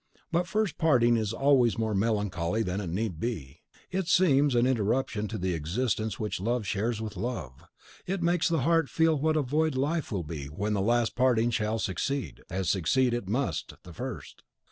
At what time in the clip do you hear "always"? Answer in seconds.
1.31-1.77